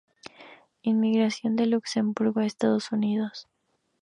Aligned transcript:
Inmigración 0.91 1.55
de 1.55 1.67
luxemburgo 1.67 2.39
a 2.39 2.45
Estados 2.47 2.91
Unidos. 2.91 3.47